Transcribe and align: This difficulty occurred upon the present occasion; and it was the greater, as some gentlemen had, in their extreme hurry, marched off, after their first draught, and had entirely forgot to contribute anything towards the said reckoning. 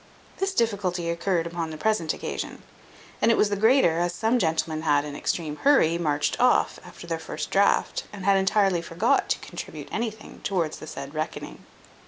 This 0.39 0.55
difficulty 0.55 1.11
occurred 1.11 1.45
upon 1.45 1.69
the 1.69 1.77
present 1.77 2.11
occasion; 2.11 2.63
and 3.21 3.29
it 3.29 3.37
was 3.37 3.51
the 3.51 3.55
greater, 3.55 3.99
as 3.99 4.13
some 4.15 4.39
gentlemen 4.39 4.81
had, 4.81 5.05
in 5.05 5.11
their 5.13 5.19
extreme 5.19 5.57
hurry, 5.57 5.99
marched 5.99 6.39
off, 6.39 6.79
after 6.83 7.05
their 7.05 7.19
first 7.19 7.51
draught, 7.51 8.05
and 8.11 8.25
had 8.25 8.35
entirely 8.35 8.81
forgot 8.81 9.29
to 9.29 9.39
contribute 9.45 9.89
anything 9.91 10.41
towards 10.43 10.79
the 10.79 10.87
said 10.87 11.13
reckoning. 11.13 11.67